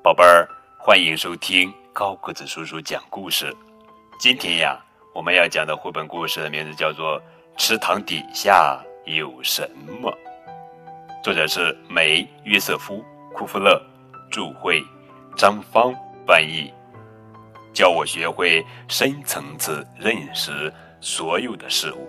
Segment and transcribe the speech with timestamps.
[0.00, 3.54] 宝贝儿，欢迎收听高个子叔叔讲故事。
[4.18, 4.78] 今天呀，
[5.12, 7.20] 我们要讲的绘本故事的名字叫做
[7.56, 9.68] 《池塘底下有什
[10.00, 10.10] 么》，
[11.22, 13.82] 作者是梅约瑟夫·库夫勒，
[14.30, 14.80] 著会，
[15.36, 15.92] 张芳
[16.24, 16.72] 翻译，
[17.72, 22.08] 教我学会深层次认识所有的事物。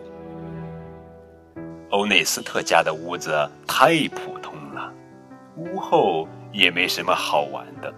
[1.90, 4.94] 欧内斯特家的屋子太普通了，
[5.56, 6.28] 屋后。
[6.52, 7.94] 也没什么好玩的。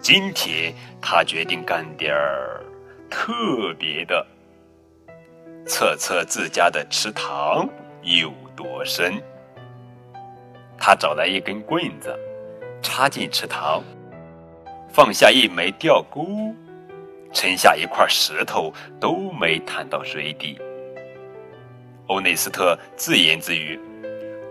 [0.00, 2.60] 今天他决定干点儿
[3.08, 4.26] 特别的，
[5.64, 7.68] 测测自家的池塘
[8.02, 9.14] 有多深。
[10.76, 12.18] 他找来一根棍子，
[12.82, 13.80] 插进池塘，
[14.92, 16.26] 放下一枚钓钩，
[17.32, 20.58] 沉下一块石头，都没探到水底。
[22.08, 23.78] 欧内斯特自言自语：“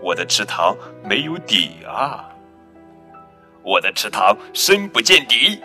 [0.02, 2.26] 我的池塘没有底啊！”
[3.64, 5.60] 我的池塘深不见底，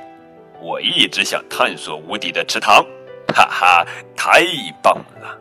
[0.62, 2.86] 我一直想探索无底的池塘，
[3.34, 4.46] 哈哈，太
[4.84, 5.38] 棒了！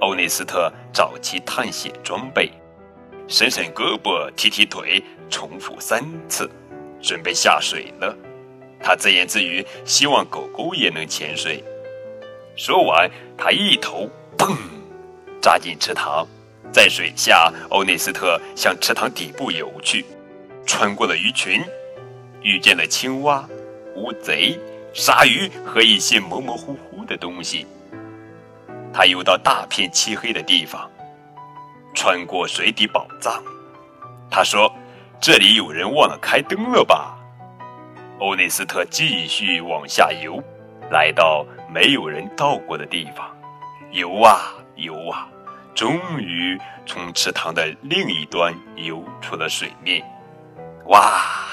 [0.00, 2.52] 欧内斯特找齐探险装备，
[3.26, 6.48] 伸伸胳膊，踢踢腿，重复三次，
[7.02, 8.16] 准备下水了。
[8.80, 11.64] 他自言自语，希望狗狗也能潜水。
[12.54, 14.56] 说完，他一头砰
[15.40, 16.24] 扎进池塘，
[16.72, 20.06] 在水下，欧内斯特向池塘底部游去，
[20.64, 21.60] 穿过了鱼群。
[22.42, 23.46] 遇见了青蛙、
[23.96, 24.58] 乌贼、
[24.94, 27.66] 鲨鱼和一些模模糊糊的东西。
[28.92, 30.90] 他游到大片漆黑的地方，
[31.94, 33.42] 穿过水底宝藏。
[34.30, 34.72] 他说
[35.20, 37.16] ：“这里有人忘了开灯了吧？”
[38.20, 40.42] 欧内斯特继续往下游，
[40.90, 43.30] 来到没有人到过的地方，
[43.92, 45.28] 游啊游啊，
[45.74, 50.04] 终于从池塘的另一端游出了水面。
[50.86, 51.46] 哇！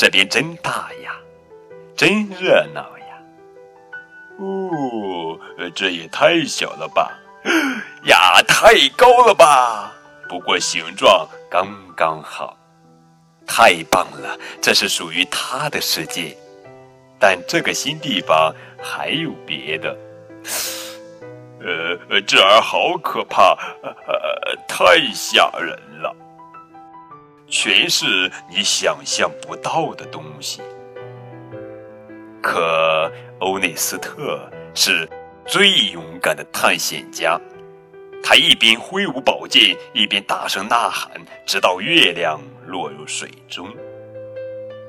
[0.00, 1.14] 这边真大呀，
[1.94, 3.18] 真热闹呀！
[4.38, 5.38] 哦，
[5.74, 7.12] 这也太小了吧！
[8.04, 9.92] 呀，太高了吧！
[10.26, 12.56] 不过形状刚刚好，
[13.46, 14.38] 太棒了！
[14.62, 16.34] 这是属于他的世界。
[17.18, 19.94] 但这个新地方还有别的。
[21.60, 26.16] 呃，这儿好可怕，呃，太吓人了。
[27.50, 30.62] 全是你想象不到的东西。
[32.40, 35.06] 可欧内斯特是
[35.44, 37.38] 最勇敢的探险家，
[38.22, 41.10] 他一边挥舞宝剑，一边大声呐喊，
[41.44, 43.68] 直到月亮落入水中。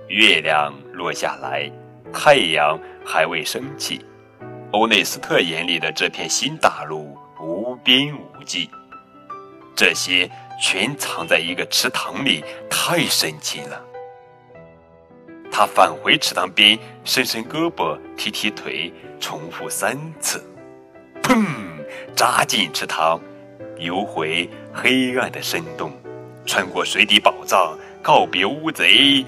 [0.08, 1.70] 月亮落下来，
[2.14, 4.06] 太阳还未升起，
[4.72, 8.70] 欧内斯特眼里的这片新大陆无边无际。
[9.76, 10.30] 这些。
[10.60, 13.84] 全藏在一个池塘里，太神奇了。
[15.52, 20.42] 他返回池塘边，伸伸胳膊，踢踢腿，重复三次，
[21.22, 21.46] 砰，
[22.16, 23.20] 扎进池塘，
[23.78, 25.92] 游回黑暗的深洞，
[26.46, 29.26] 穿过水底宝藏，告别乌贼、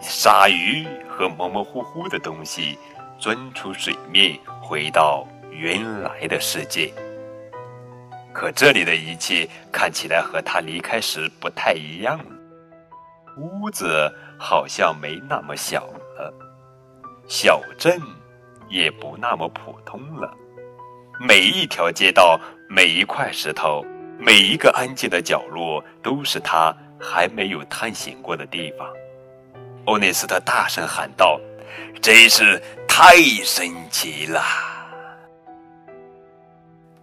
[0.00, 2.78] 鲨鱼和模模糊糊的东西，
[3.18, 6.92] 钻出水面，回到原来的世界。
[8.38, 12.24] 可这里的一切看起来和他离开时不太一样了。
[13.36, 16.32] 屋子好像没那么小了，
[17.26, 18.00] 小镇
[18.68, 20.32] 也不那么普通了。
[21.18, 23.84] 每一条街道，每一块石头，
[24.20, 28.88] 每一个安静的角落，都是他还没有探险过的地方。
[29.86, 31.40] 欧内斯特大声喊道
[32.00, 34.40] ：“真是太神奇了！”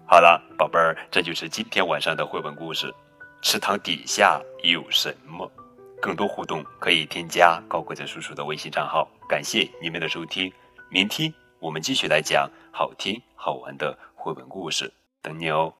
[0.07, 2.93] 好了，宝贝儿，这就是今天晚上的绘本故事。
[3.41, 5.51] 池塘底下有什么？
[5.99, 9.09] 更多互动可以添加高个子叔叔的微信账号。
[9.27, 10.53] 感谢你们的收听，
[10.89, 15.73] 明天我们继续来讲好听好玩的绘本故事，等你哦。